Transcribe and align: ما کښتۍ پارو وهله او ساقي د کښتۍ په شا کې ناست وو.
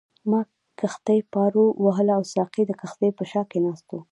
ما 0.29 0.41
کښتۍ 0.79 1.19
پارو 1.33 1.65
وهله 1.85 2.11
او 2.17 2.23
ساقي 2.33 2.63
د 2.67 2.71
کښتۍ 2.81 3.09
په 3.17 3.23
شا 3.31 3.41
کې 3.49 3.59
ناست 3.65 3.87
وو. 3.89 3.99